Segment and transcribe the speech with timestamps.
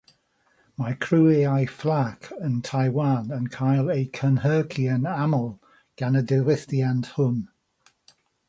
[0.81, 5.47] Mae criwiau fflach yn Taiwan yn cael eu cynhyrchu'n aml
[6.03, 7.41] gan y diwylliant hwn.